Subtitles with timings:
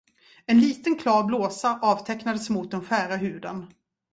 [0.45, 3.67] En liten, klar blåsa avtecknades mot den skära huden.